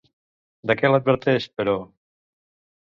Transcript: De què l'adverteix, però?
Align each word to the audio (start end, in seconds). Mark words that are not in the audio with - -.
De 0.71 0.77
què 0.79 0.91
l'adverteix, 0.95 1.47
però? 1.61 1.79